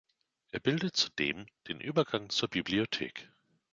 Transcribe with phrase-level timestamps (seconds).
[0.49, 3.29] Er bildet zudem den Übergang zur Bibliothek.